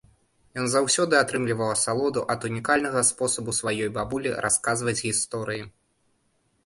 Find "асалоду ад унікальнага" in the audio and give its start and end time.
1.73-3.05